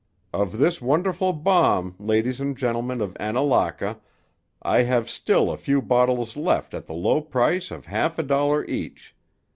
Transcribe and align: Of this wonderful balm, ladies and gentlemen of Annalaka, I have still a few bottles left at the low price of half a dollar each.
Of 0.33 0.57
this 0.57 0.81
wonderful 0.81 1.31
balm, 1.31 1.95
ladies 1.99 2.41
and 2.41 2.57
gentlemen 2.57 3.01
of 3.01 3.13
Annalaka, 3.19 3.99
I 4.63 4.81
have 4.81 5.07
still 5.07 5.51
a 5.51 5.57
few 5.57 5.79
bottles 5.79 6.35
left 6.35 6.73
at 6.73 6.87
the 6.87 6.95
low 6.95 7.21
price 7.21 7.69
of 7.69 7.85
half 7.85 8.17
a 8.17 8.23
dollar 8.23 8.65
each. 8.65 9.15